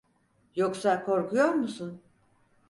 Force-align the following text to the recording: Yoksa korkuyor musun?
Yoksa 0.55 1.03
korkuyor 1.05 1.49
musun? 1.55 2.01